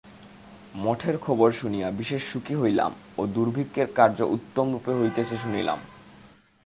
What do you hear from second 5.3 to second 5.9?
শুনিলাম।